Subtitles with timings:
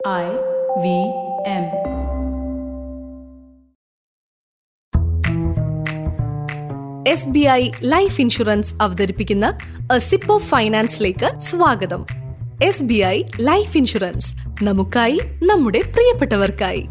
[0.00, 0.26] I
[0.76, 0.86] V
[1.44, 1.64] M.
[7.08, 9.46] S B I life insurance അവതരിപ്പിക്കുന്ന
[9.88, 12.02] a sip of ഫൈനാൻസിലേക്ക് സ്വാഗതം
[12.62, 14.30] S B I life insurance
[14.62, 16.84] നമുക്കായി നമ്മുടെ പ്രിയപ്പെട്ടവർക്കായി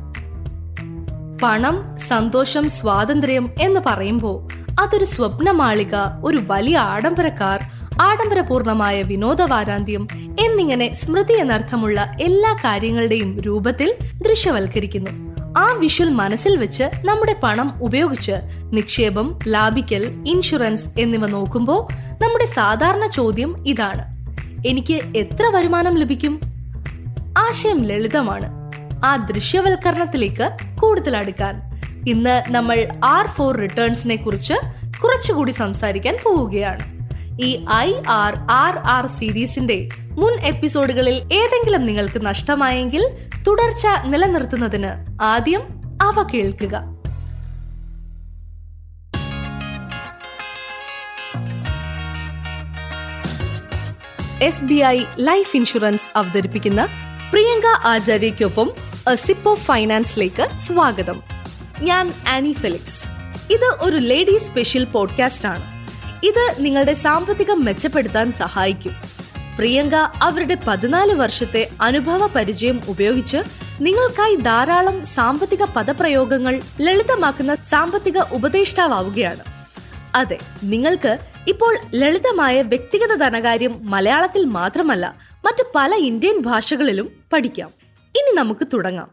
[1.42, 1.76] പണം
[2.08, 4.38] സന്തോഷം സ്വാതന്ത്ര്യം എന്ന് പറയുമ്പോൾ
[4.80, 7.60] അതൊരു സ്വപ്നമാളിക ഒരു വലിയ ആഡംബരക്കാർ
[8.04, 10.04] ആഡംബരപൂർണമായ വിനോദവാരാന്ത്യം
[10.40, 15.12] എന്നിങ്ങനെ സ്മൃതി എന്നർത്ഥമുള്ള എല്ലാ കാര്യങ്ങളുടെയും രൂപത്തിൽ ദൃശ്യവൽക്കരിക്കുന്നു.
[15.58, 18.32] ആ വിഷ്വൽ മനസ്സിൽ വെച്ച് നമ്മുടെ പണം ഉപയോഗിച്ച്
[18.74, 24.04] നിക്ഷേപം ലാഭിക്കൽ ഇൻഷുറൻസ് എന്നിവ നോക്കുമ്പോൾ നമ്മുടെ സാധാരണ ചോദ്യം ഇതാണ്.
[24.68, 26.42] എനിക്ക് എത്ര വരുമാനം ലഭിക്കും?
[27.38, 28.72] ആശയം ലളിതമാണ്.
[29.06, 30.50] ആ ദൃശ്യവൽക്കരണത്തിലേക്ക്
[30.82, 31.82] കൂടുതൽ അടുക്കാൻ.
[32.08, 34.54] ഇന്ന് നമ്മൾ ആർ ഫോർ റിട്ടേൺസിനെ കുറിച്ച്
[35.04, 36.84] കുറച്ചുകൂടി സംസാരിക്കാൻ പോവുകയാണ്.
[37.42, 43.04] ഈ ഐ ആർ ആർ ആർ സീരീസിന്റെ മുൻ എപ്പിസോഡുകളിൽ ഏതെങ്കിലും നിങ്ങൾക്ക് നഷ്ടമായെങ്കിൽ
[43.48, 45.62] തുടർച്ച നിലനിർത്തുന്നതിന് ആദ്യം
[46.02, 46.82] അവ കേൾക്കുക.
[54.42, 56.88] S B I life insurance അവതരിപ്പിക്കുന്ന
[57.32, 58.72] പ്രിയങ്ക ആചാര്യയ്ക്കൊപ്പം
[59.14, 61.24] സിപ്പ് ഓഫ് ഫൈനാൻസിലേക്ക് സ്വാഗതം.
[61.82, 63.08] ഞാൻ ആനി ഫെലിക്സ്
[63.54, 65.88] ഇത് ഒരു ലേഡീസ് സ്പെഷ്യൽ പോഡ്കാസ്റ്റ് ആണ്
[66.26, 69.17] ഇത് നിങ്ങളുടെ സാമ്പത്തികം മെച്ചപ്പെടുത്താൻ സഹായിക്കും.
[69.58, 73.38] പ്രിയങ്ക അവരുടെ പതിനാല് വർഷത്തെ അനുഭവ പരിചയം ഉപയോഗിച്ച്
[73.82, 79.40] നിങ്ങൾക്കായി ധാരാളം സാമ്പത്തിക പദപ്രയോഗങ്ങൾ ലളിതമാക്കുന്ന സാമ്പത്തിക ഉപദേഷ്ടാവുകയാണ്
[80.16, 81.18] അതെ നിങ്ങൾക്ക്
[81.48, 87.70] ഇപ്പോൾ ലളിതമായ വ്യക്തിഗത ധനകാര്യം മലയാളത്തിൽ മാത്രമല്ല മറ്റ് പല ഇന്ത്യൻ ഭാഷകളിലും പഠിക്കാം.
[88.08, 89.12] ഇനി നമുക്ക് തുടങ്ങാം.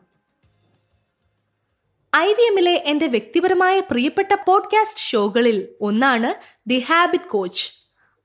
[2.17, 6.35] ഐ വി എമ്മിലെ എന്റെ വ്യക്തിപരമായ പ്രിയപ്പെട്ട പോഡ്കാസ്റ്റ് ഷോകളിൽ ഒന്നാണ്
[6.67, 7.84] ദി ഹാബിറ്റ് കോച്ച്.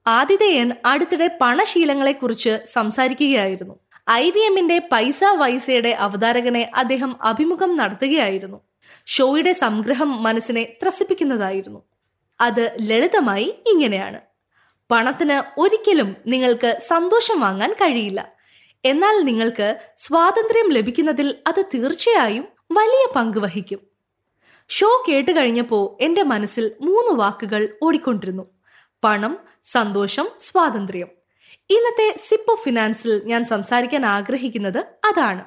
[0.09, 3.79] ആതിഥേയൻ അടുത്തിടെ പണശീലങ്ങളെക്കുറിച്ച് സംസാരിക്കുകയായിരുന്നു.
[4.09, 8.61] ഐ വി എമ്മിന്റെ പൈസ വൈസയുടെ അവതാരകനെ അദ്ദേഹം അഭിമുഖം നടത്തുകയായിരുന്നു.
[9.05, 11.83] ഷോയുടെ സംഗ്രഹം മനസ്സിനെ ത്രസിപ്പിക്കുന്നതായിരുന്നു.
[12.41, 14.19] അത് ലളിതമായി ഇങ്ങനെയാണ്.
[14.91, 18.33] പണത്തിന് ഒരിക്കലും നിങ്ങൾക്ക് സന്തോഷം വാങ്ങാൻ കഴിയില്ല.
[18.85, 23.79] എന്നാൽ നിങ്ങൾക്ക് സ്വാതന്ത്ര്യം ലഭിക്കുന്നതിൽ അത് തീർച്ചയായും വലിയ പങ്ക് വഹിക്കും.
[24.69, 28.58] ഷോ കേട്ട് കഴിഞ്ഞപ്പോൾ എന്റെ മനസ്സിൽ മൂന്ന് വാക്കുകൾ ഓടിക്കൊണ്ടിരുന്നു.
[29.03, 31.07] പണം സന്തോഷം സ്വാതന്ത്ര്യം.
[31.69, 35.45] ഇന്നത്തെ സിപ്പ് ഓഫ് ഫിനാൻസിൽ ഞാൻ സംസാരിക്കാൻ ആഗ്രഹിക്കുന്നത് അതാണ്.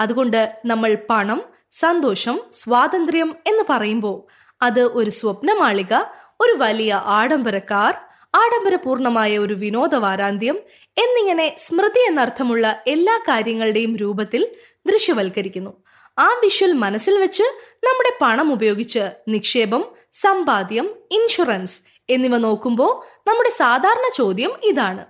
[0.00, 1.42] അതുകൊണ്ട് നമ്മൾ പണം
[1.72, 5.94] സന്തോഷം സ്വാതന്ത്ര്യം എന്ന് പറയുമ്പോൾ അത് ഒരു സ്വപ്ന മാളിക
[6.40, 7.94] ഒരു വലിയ ആഡംബര കാർ
[8.34, 10.58] ആഡംബരപൂർണമായ ഒരു വിനോദ വാരാന്ത്യം
[10.98, 14.48] എന്നിങ്ങനെ സ്മൃതി എന്നർത്ഥമുള്ള എല്ലാ കാര്യങ്ങളുടെയും രൂപത്തിൽ
[14.86, 15.82] ദൃശ്യവൽക്കരിക്കുന്നു.
[16.18, 17.42] ആ വിഷ്വൽ മനസ്സിൽ വെച്ച്
[17.84, 25.06] നമ്മുടെ പണം ഉപയോഗിച്ച് നിക്ഷേപം സമ്പാദ്യം ഇൻഷുറൻസ് എന്നിവ നോക്കുമ്പോൾ നമ്മുടെ സാധാരണ ചോദ്യം ഇതാണ്.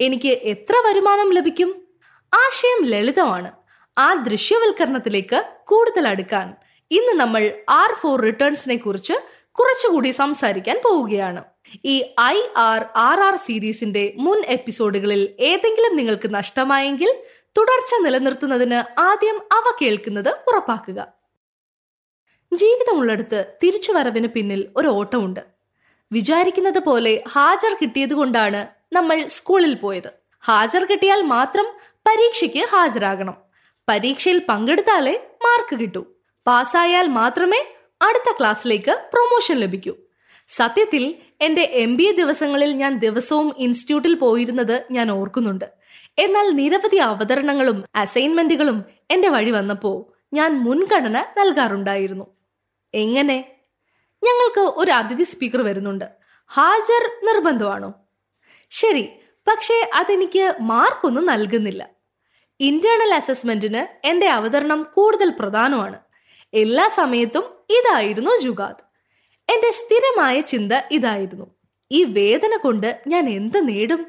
[0.00, 1.82] എനിക്ക് എത്ര വരുമാനം ലഭിക്കും?
[2.34, 3.52] ആശയം ലളിതമാണ്.
[3.98, 6.54] ആ ദൃശ്യവൽക്കരണത്തിലേക്ക് കൂടുതൽ അടുക്കാൻ
[6.90, 9.12] ഇന്ന് നമ്മൾ ആർ ഫോർ റിട്ടേൺസിനെ കുറിച്ച്
[9.52, 11.44] കുറച്ചുകൂടി സംസാരിക്കാൻ പോവുകയാണ്.
[11.84, 17.22] ഈ ഐ ആർ ആർ ആർ സീരീസിന്റെ മുൻ എപ്പിസോഡുകളിൽ ഏതെങ്കിലും നിങ്ങൾക്ക് നഷ്ടമായെങ്കിൽ
[17.58, 21.06] തുടർച്ച നിലനിർത്തുന്നതിന് ആദ്യം അവ കേൾക്കുന്നത് ഉറപ്പാക്കുക.
[22.54, 25.40] ജീവിതമുള്ളിടത്ത് തിരിച്ചുവരവിന് പിന്നിൽ ഒരു ഓട്ടമുണ്ട്.
[26.12, 30.10] വിചാരിക്കുന്നത് പോലെ ഹാജർ കിട്ടിയത് കൊണ്ടാണ് നമ്മൾ സ്കൂളിൽ പോയത്.
[30.44, 31.66] ഹാജർ കിട്ടിയാൽ മാത്രം
[32.06, 33.36] പരീക്ഷയ്ക്ക് ഹാജരാകണം.
[33.88, 35.14] പരീക്ഷയിൽ പങ്കെടുത്താലേ
[35.44, 36.06] മാർക്ക് കിട്ടൂ.
[36.46, 37.60] പാസ്സായാൽ മാത്രമേ
[38.02, 39.94] അടുത്ത ക്ലാസ്സിലേക്ക് പ്രൊമോഷൻ ലഭിക്കൂ.
[40.48, 45.64] സത്യത്തിൽ എന്റെ എം ബി എ ദിവസങ്ങളിൽ ഞാൻ ദിവസവും ഇൻസ്റ്റിറ്റ്യൂട്ടിൽ പോയിരുന്നത് ഞാൻ ഓർക്കുന്നുണ്ട്.
[46.18, 49.96] എന്നാൽ നിരവധി അവതരണങ്ങളും അസൈൻമെന്റുകളും എന്റെ വഴി വന്നപ്പോൾ
[50.32, 52.26] ഞാൻ മുൻഗണന നൽകാറുണ്ടായിരുന്നു.
[52.94, 53.44] എങ്ങനെ?
[54.22, 56.04] ഞങ്ങൾക്ക് ഒരു അതിഥി സ്പീക്കർ വരുന്നുണ്ട്.
[56.46, 57.94] ഹാജർ നിർബന്ധമാണോ?
[58.70, 59.08] ശരി
[59.48, 61.88] പക്ഷേ അതെനിക്ക് മാർക്കൊന്നും നൽകുന്നില്ല.
[62.60, 66.00] ഇന്റേണൽ അസസ്മെന്റിന് എന്റെ അവതരണം കൂടുതൽ പ്രധാനമാണ്.
[66.54, 68.84] എല്ലാ സമയത്തും ഇതായിരുന്നു ജുഗാദ്.
[69.52, 71.46] എന്റെ സ്ഥിരമായ ചിന്ത ഇതായിരുന്നു.
[71.90, 74.06] ഈ വേദന കൊണ്ട് ഞാൻ എന്ത് നേടും?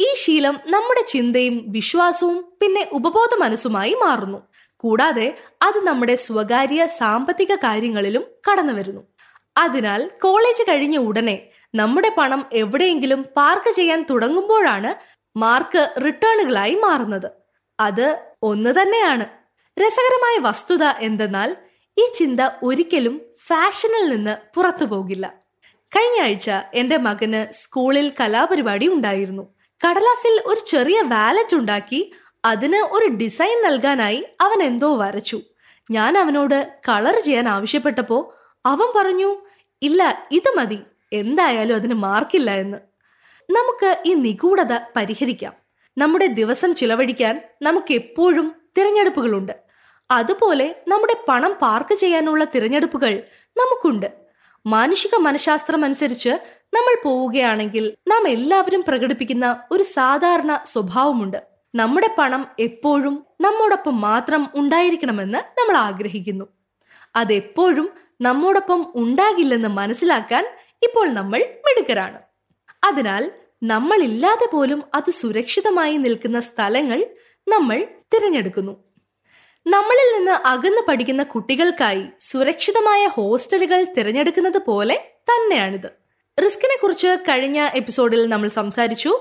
[0.00, 4.42] ഈ ശീലം നമ്മുടെ ചിന്തയും വിശ്വാസവും പിന്നെ ഉപബോധ മനസ്സുമായി മാറുന്നു.
[4.76, 9.11] കൂടാതെ അത് നമ്മുടെ സ്വകാര്യ സാമ്പത്തിക കാര്യങ്ങളിലും കടന്നു വരുന്നു
[9.56, 14.94] അതിനാൽ കോളേജ് കഴിഞ്ഞ ഉടനെ നമ്മുടെ പണം എവിടെയെങ്കിലും പാർക്ക് ചെയ്യാൻ തുടങ്ങുമ്പോഴാണ്
[15.38, 17.30] മാർക്ക് റിട്ടേണുകളായി മാറുന്നത്.
[17.80, 19.26] അത് ഒന്ന് തന്നെയാണ്.
[19.78, 21.56] രസകരമായ വസ്തുത എന്തെന്നാൽ
[21.98, 25.34] ഈ ചിന്ത ഒരിക്കലും ഫാഷനിൽ നിന്ന് പുറത്തു പോകില്ല.
[25.96, 29.54] കഴിഞ്ഞ ആഴ്ച എന്റെ മകന് സ്കൂളിൽ കലാപരിപാടി ഉണ്ടായിരുന്നു.
[29.88, 32.12] കടലാസിൽ ഒരു ചെറിയ വാലറ്റ് ഉണ്ടാക്കി
[32.44, 35.40] അതിന് ഒരു ഡിസൈൻ നൽകാനായി അവൻ എന്തോ വരച്ചു.
[35.90, 38.34] ഞാൻ അവനോട് കളർ ചെയ്യാൻ ആവശ്യപ്പെട്ടപ്പോ
[38.66, 39.36] അവൻ പറഞ്ഞു
[39.82, 40.78] ഇല്ല ഇത് മതി.
[41.12, 42.78] എന്തായാലും അതിന് മാർക്കില്ല എന്ന്.
[43.50, 45.52] നമുക്ക് ഈ നിഗൂഢത പരിഹരിക്കാം.
[45.98, 49.52] നമ്മുടെ ദിവസം ചിലവഴിക്കാൻ നമുക്ക് എപ്പോഴും തിരഞ്ഞെടുപ്പുകളുണ്ട്.
[50.10, 54.12] അതുപോലെ നമ്മുടെ പണം പാർക്ക് ചെയ്യാനുള്ള തിരഞ്ഞെടുപ്പുകൾ നമുക്കുണ്ട്.
[54.66, 56.28] മാനുഷിക മനഃശാസ്ത്രം അനുസരിച്ച്
[56.74, 61.42] നമ്മൾ പോവുകയാണെങ്കിൽ നാം എല്ലാവരും പ്രകടിപ്പിക്കുന്ന ഒരു സാധാരണ സ്വഭാവമുണ്ട്.
[61.74, 66.44] നമ്മുടെ പണം എപ്പോഴും നമ്മോടൊപ്പം മാത്രം ഉണ്ടായിരിക്കണമെന്ന് നമ്മൾ ആഗ്രഹിക്കുന്നു.
[67.16, 70.44] അതെപ്പോഴും നമ്മോടൊപ്പം ഉണ്ടാകില്ലെന്ന് മനസ്സിലാക്കാൻ
[70.82, 72.20] ഇപ്പോൾ നമ്മൾ മിടുക്കരാണ്.
[72.84, 73.32] അതിനാൽ
[73.62, 77.06] നമ്മളില്ലാതെ പോലും അത് സുരക്ഷിതമായി നിൽക്കുന്ന സ്ഥലങ്ങൾ
[77.48, 78.84] നമ്മൾ തിരഞ്ഞെടുക്കുന്നു.
[79.66, 84.96] നമ്മളിൽ നിന്ന് അകന്ന് പഠിക്കുന്ന കുട്ടികൾക്കായി സുരക്ഷിതമായ ഹോസ്റ്റലുകൾ തിരഞ്ഞെടുക്കുന്നത് പോലെ
[85.30, 85.90] തന്നെയാണിത്.
[86.44, 89.18] റിസ്കിനെ കുറിച്ച് കഴിഞ്ഞ എപ്പിസോഡിൽ നമ്മൾ സംസാരിച്ചു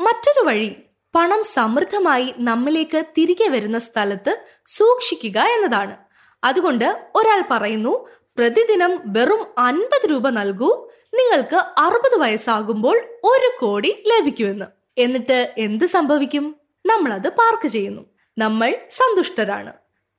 [0.00, 0.76] മറ്റൊരു വഴി
[1.14, 6.11] പണം സമൃദ്ധമായി നമ്മിലേക്ക് തിരികെ വരുന്ന സ്ഥലത്ത് സൂക്ഷിക്കുക എന്നതാണ്.
[6.44, 14.66] അതുകൊണ്ട് ഒരാൾ പറയുന്നു പ്രതിദിനം വെറും അൻപത് രൂപ നൽകൂ നിങ്ങൾക്ക് അറുപത് വയസ്സാകുമ്പോൾ ഒരു കോടി ലഭിക്കുമെന്ന്.
[14.98, 16.54] എന്നിട്ട് എന്ത് സംഭവിക്കും?
[16.86, 18.02] നമ്മൾ അത് പാർക്ക് ചെയ്യുന്നു.
[18.38, 19.72] നമ്മൾ സന്തുഷ്ടരാണ്.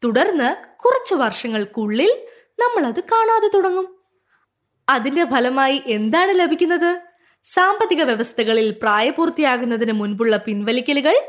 [0.03, 2.27] തുടർന്ന് കുറച്ച് വർഷങ്ങൾക്കുള്ളിൽ
[2.59, 3.95] നമ്മൾ അത് കാണാതെ തുടങ്ങും.
[4.89, 7.01] അതിന്റെ ഫലമായി എന്താണ് ലഭിക്കുന്നത്?
[7.43, 11.21] സാമ്പത്തിക വ്യവസ്ഥകളിൽ പ്രായപൂർത്തിയാകുന്നതിന് മുൻപുള്ള പിൻവലിക്കലുകൾ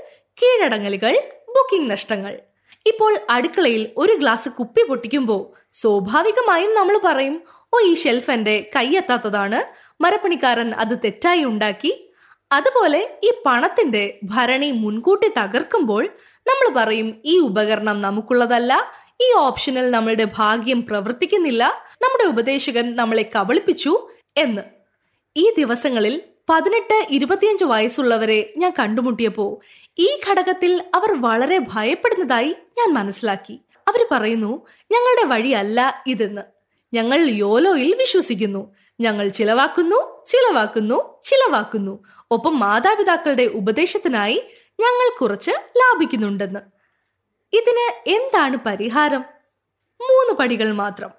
[0.43, 1.13] കീഴടങ്ങലുകൾ
[1.49, 2.39] ബുക്കിംഗ് നഷ്ടങ്ങൾ.
[2.87, 5.43] ഇപ്പോൾ അടുക്കളയിൽ ഒരു ഗ്ലാസ് കുപ്പി പൊട്ടിക്കുമ്പോൾ
[5.73, 7.43] സ്വാഭാവികമായും നമ്മൾ പറയും
[7.75, 9.61] ഓ ഈ ഷെൽഫ് എന്റെ കൈയെത്താത്തതാണ്
[10.03, 12.11] മരപ്പണിക്കാരൻ അത് തെറ്റായി ഉണ്ടാക്കി.
[12.53, 16.09] അതുപോലെ ഈ പണത്തിന്റെ ഭരണി മുൻകൂട്ടി തകർക്കുമ്പോൾ
[16.47, 18.93] നമ്മൾ പറയും ഈ ഉപകരണം നമുക്കുള്ളതല്ല.
[19.23, 21.65] ഈ ഓപ്ഷനിൽ നമ്മളുടെ ഭാഗ്യം പ്രവർത്തിക്കുന്നില്ല.
[22.03, 24.09] നമ്മുടെ ഉപദേശകൻ നമ്മളെ കബളിപ്പിച്ചു.
[24.37, 24.63] എന്ന്.
[25.37, 29.61] ഈ ദിവസങ്ങളിൽ പതിനെട്ട് ഇരുപത്തിയഞ്ച് വയസ്സുള്ളവരെ ഞാൻ കണ്ടുമുട്ടിയപ്പോ
[29.99, 33.61] ഈ ഘടകത്തിൽ അവർ വളരെ ഭയപ്പെടുന്നതായി ഞാൻ മനസ്സിലാക്കി.
[33.89, 36.43] അവർ പറയുന്നു ഞങ്ങളുടെ വഴിയല്ല ഇതെന്ന്.
[36.95, 38.75] ഞങ്ങൾ യോലോയിൽ വിശ്വസിക്കുന്നു.
[39.01, 42.05] ഞങ്ങൾ ചിലവാക്കുന്നു ചിലവാക്കുന്നു ചിലവാക്കുന്നു.
[42.31, 44.43] ഒപ്പം മാതാപിതാക്കളുടെ ഉപദേശത്തിനായി
[44.81, 46.61] ഞങ്ങൾ കുറച്ച് ലാഭിക്കുന്നുണ്ടെന്ന്.
[47.53, 49.25] ഇതിന് എന്താണ് പരിഹാരം?
[50.01, 51.11] മൂന്ന് പടികൾ മാത്രം.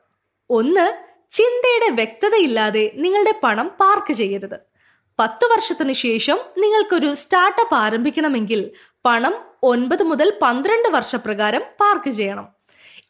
[0.50, 0.98] ഒന്ന്
[1.32, 4.75] ചിന്തയുടെ വ്യക്തതയില്ലാതെ നിങ്ങളുടെ പണം പാർക്ക് ചെയ്യരുത്.
[5.20, 8.70] പത്ത് വർഷത്തിന് ശേഷം നിങ്ങൾക്കൊരു സ്റ്റാർട്ടപ്പ് ആരംഭിക്കണമെങ്കിൽ
[9.06, 12.48] പണം ഒൻപത് മുതൽ പന്ത്രണ്ട് വർഷപ്രകാരം പാർക്ക് ചെയ്യണം.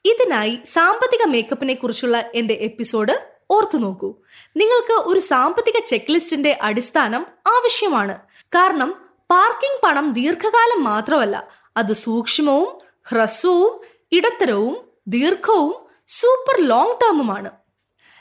[0.05, 3.15] ഇതിനായി സാമ്പത്തിക മേക്കപ്പിനെ കുറിച്ചുള്ള എന്റെ എപ്പിസോഡ്
[3.51, 4.09] ഓർത്തു നോക്കൂ.
[4.57, 8.15] നിങ്ങൾക്ക് ഒരു സാമ്പത്തിക ചെക്ക് ലിസ്റ്റിന്റെ അടിസ്ഥാനം ആവശ്യമാണ്.
[8.55, 8.91] കാരണം
[9.31, 11.47] പാർക്കിംഗ് പണം ദീർഘകാലം മാത്രമല്ല
[11.77, 12.69] അത് സൂക്ഷ്മവും
[13.03, 13.73] ഹ്രസ്വവും
[14.11, 14.75] ഇടത്തരവും
[15.07, 15.73] ദീർഘവും
[16.07, 17.51] സൂപ്പർ ലോങ് ടേമുമാണ്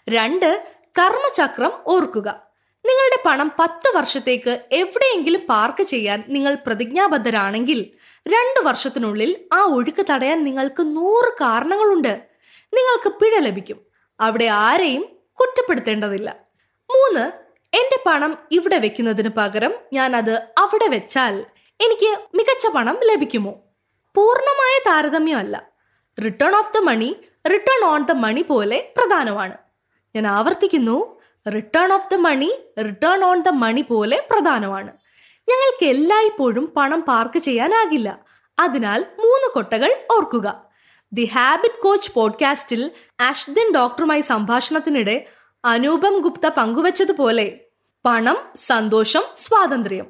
[0.09, 0.49] രണ്ട്
[0.99, 2.54] കർമ്മചക്രം ഓർക്കുക.
[2.87, 7.91] നിങ്ങളുടെ പണം പത്ത് വർഷത്തേക്ക് എവിടെയെങ്കിലും പാർക്ക് ചെയ്യാൻ നിങ്ങൾ പ്രതിജ്ഞാബദ്ധരാണെങ്കിൽ
[8.29, 12.27] രണ്ടു വർഷത്തിനുള്ളിൽ ആ ഒഴുക്ക് തടയാൻ നിങ്ങൾക്ക് നൂറ് കാരണങ്ങളുണ്ട്.
[12.75, 13.81] നിങ്ങൾക്ക് പിഴ ലഭിക്കും.
[14.21, 15.07] അവിടെ ആരെയും
[15.41, 16.37] കുറ്റപ്പെടുത്തേണ്ടതില്ല.
[16.91, 17.33] മൂന്ന്
[17.77, 21.47] എന്റെ പണം ഇവിടെ വെക്കുന്നതിന് പകരം ഞാൻ അത് അവിടെ വെച്ചാൽ
[21.81, 23.53] എനിക്ക് മികച്ച പണം ലഭിക്കുമോ?
[24.15, 25.69] പൂർണമായ താരതമ്യമല്ല.
[26.25, 27.17] Return of the money
[27.53, 29.57] return on the money പോലെ പ്രധാനമാണ്.
[30.17, 34.93] ഞാൻ ആവർത്തിക്കുന്നു return of the money return on the money പോലെ പ്രധാനമാണ്.
[35.49, 38.19] ഞങ്ങൾക്ക് എല്ലായ്പ്പോഴും പണം പാർക്ക് ചെയ്യാനാകില്ല.
[38.59, 40.65] അതിനാൽ മൂന്ന് കൊട്ടകൾ ഓർക്കുക.
[41.13, 45.27] ദി ഹാബിറ്റ് കോച്ച് പോഡ്കാസ്റ്റിൽ അഷ്ദിൻ ഡോക്ടറുമായി സംഭാഷണത്തിനിടെ
[45.65, 47.61] അനൂപം ഗുപ്ത പങ്കുവച്ചതുപോലെ
[48.05, 50.07] പണം സന്തോഷം സ്വാതന്ത്ര്യം.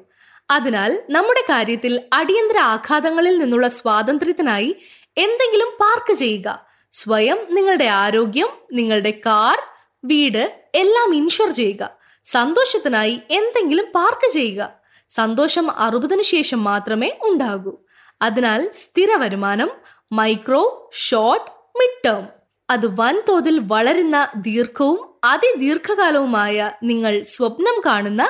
[0.51, 4.75] അതിനാൽ നമ്മുടെ കാര്യത്തിൽ അടിയന്തര ആഘാതങ്ങളിൽ നിന്നുള്ള സ്വാതന്ത്ര്യത്തിനായി
[5.17, 6.65] എന്തെങ്കിലും പാർക്ക് ചെയ്യുക.
[6.91, 9.74] സ്വയം നിങ്ങളുടെ ആരോഗ്യം നിങ്ങളുടെ കാർ
[10.05, 11.97] വീട് എല്ലാം ഇൻഷുർ ചെയ്യുക.
[12.25, 14.71] സന്തോഷത്തിനായി എന്തെങ്കിലും പാർക്ക് ചെയ്യുക.
[15.09, 17.77] സന്തോഷം അറുപതിനു ശേഷം മാത്രമേ ഉണ്ടാകൂ.
[18.21, 19.69] അതിനാൽ സ്ഥിര വരുമാനം
[20.11, 22.27] മൈക്രോ ഷോർട്ട് മിഡ് ടേം
[22.69, 28.23] അത് വൻതോതിൽ വളരുന്ന ദീർഘവും അതിദീർഘകാലവുമായ നിങ്ങൾ സ്വപ്നം കാണുന്ന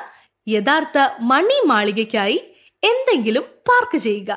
[0.48, 2.38] യഥാർത്ഥ മണി മാളികയ്ക്കായി
[2.84, 4.32] എന്തെങ്കിലും പാർക്ക് ചെയ്യുക.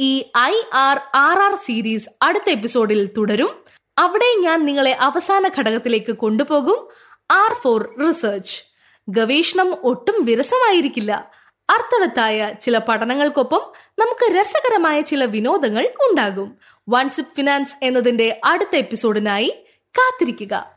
[0.00, 3.50] ഈ I R R R series അടുത്ത എപ്പിസോഡിൽ തുടരും.
[3.98, 6.88] അവിടെ ഞാൻ നിങ്ങളെ അവസാന ഘടകത്തിലേക്ക് കൊണ്ടുപോകും.
[7.30, 8.62] ആർ ഫോർ റിസർച്ച്
[9.08, 11.30] ഗവേഷണം ഒട്ടും വിരസമായിരിക്കില്ല.
[11.70, 16.56] അർത്ഥവത്തായ ചില പഠനങ്ങൾക്കൊപ്പം നമുക്ക് രസകരമായ ചില വിനോദങ്ങൾ ഉണ്ടാകും.
[16.88, 20.70] വൺസിപ്പ് ഫിനാൻസ് എന്നതിന്റെ അടുത്ത എപ്പിസോഡിനായി കാത്തിരിക്കുക.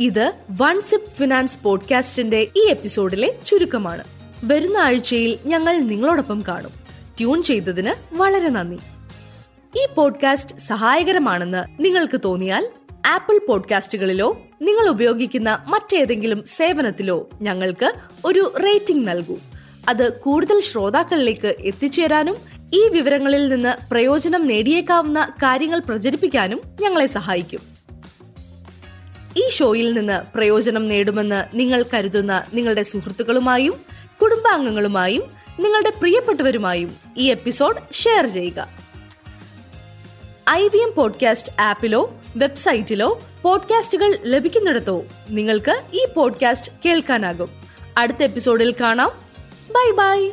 [0.00, 4.04] ഇത് വൺസിപ്പ് ഫിനാൻസ് പോഡ്കാസ്റ്റിന്റെ ഈ എപ്പിസോഡിലെ ചുരുക്കമാണ്.
[4.44, 6.70] വരുന്ന ആഴ്ചയിൽ ഞങ്ങൾ നിങ്ങളോടൊപ്പം കാണും.
[7.18, 8.97] ട്യൂൺ ചെയ്തതിന് വളരെ നന്ദി.
[9.76, 12.68] ഈ പോഡ്കാസ്റ്റ് സഹായകരമാണെന്ന് നിങ്ങൾക്ക് തോന്നിയാൽ
[13.06, 17.92] ആപ്പിൾ പോഡ്കാസ്റ്റുകളിലോ നിങ്ങൾ ഉപയോഗിക്കുന്ന മറ്റേതെങ്കിലും സേവനത്തിലോ ഞങ്ങൾക്ക്
[18.24, 19.36] ഒരു റേറ്റിംഗ് നൽകൂ.
[19.88, 22.36] അത് കൂടുതൽ ശ്രോതാക്കളിലേക്ക് എത്തിച്ചേരാനും
[22.74, 27.60] ഈ വിവരങ്ങളിൽ നിന്ന് പ്രയോജനം നേടിയേക്കാവുന്ന കാര്യങ്ങൾ പ്രചരിപ്പിക്കാനും ഞങ്ങളെ സഹായിക്കും.
[29.36, 33.74] ഈ ഷോയിൽ നിന്ന് പ്രയോജനം നേടുമെന്ന് നിങ്ങൾ കരുതുന്ന നിങ്ങളുടെ സുഹൃത്തുക്കളുമായും
[34.22, 35.22] കുടുംബാംഗങ്ങളുമായും
[35.60, 38.87] നിങ്ങളുടെ പ്രിയപ്പെട്ടവരുമായും ഈ എപ്പിസോഡ് ഷെയർ ചെയ്യുക.
[40.50, 47.50] ഐ വി എം പോഡ്കാസ്റ്റ് ആപ്പിലോ വെബ്സൈറ്റിലോ പോഡ്കാസ്റ്റുകൾ ലഭിക്കുന്നിടത്തോ നിങ്ങൾക്ക് ഈ പോഡ്കാസ്റ്റ് കേൾക്കാനാകും.
[47.98, 49.12] അടുത്ത എപ്പിസോഡിൽ കാണാം.
[49.70, 50.30] Bye bye.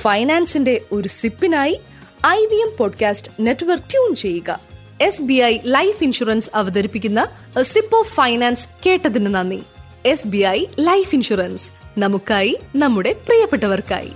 [0.00, 1.80] ഫൈനാൻസിന്റെ ഒരു സിപ്പിനായി
[2.26, 4.60] I V M podcast network tune ചെയ്യുക.
[5.00, 7.28] S B I life insurance അവതരിപ്പിക്കുന്ന
[7.62, 9.62] സിപ്പ് ഓഫ് ഫൈനാൻസ് കേട്ടതിന് നന്ദി.
[10.06, 11.70] S B I life insurance.
[11.98, 14.12] നമുക്കായി നമ്മുടെ പ്രിയപ്പെട്ടവർക്കായി.